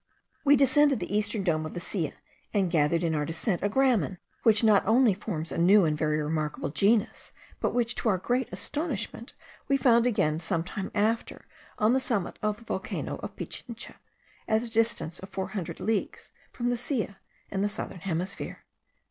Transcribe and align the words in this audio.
We 0.43 0.55
descended 0.55 0.99
the 0.99 1.15
eastern 1.15 1.43
dome 1.43 1.63
of 1.63 1.75
the 1.75 1.79
Silla, 1.79 2.13
and 2.55 2.71
gathered 2.71 3.03
in 3.03 3.13
our 3.13 3.23
descent 3.23 3.61
a 3.61 3.69
gramen, 3.69 4.17
which 4.41 4.63
not 4.63 4.83
only 4.87 5.13
forms 5.13 5.51
a 5.51 5.59
new 5.59 5.85
and 5.85 5.95
very 5.95 6.19
remarkable 6.19 6.69
genus, 6.71 7.31
but 7.59 7.71
which, 7.71 7.93
to 7.97 8.09
our 8.09 8.17
great 8.17 8.49
astonishment, 8.51 9.35
we 9.67 9.77
found 9.77 10.07
again 10.07 10.39
some 10.39 10.63
time 10.63 10.89
after 10.95 11.45
on 11.77 11.93
the 11.93 11.99
summit 11.99 12.39
of 12.41 12.57
the 12.57 12.63
volcano 12.65 13.17
of 13.21 13.35
Pichincha, 13.35 13.97
at 14.47 14.61
the 14.61 14.69
distance 14.69 15.19
of 15.19 15.29
four 15.29 15.49
hundred 15.49 15.79
leagues 15.79 16.31
from 16.51 16.71
the 16.71 16.77
Silla, 16.77 17.19
in 17.51 17.61
the 17.61 17.69
southern 17.69 17.99
hemisphere. 17.99 18.63